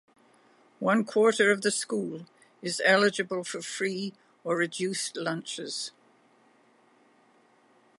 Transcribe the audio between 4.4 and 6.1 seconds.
or reduced lunches.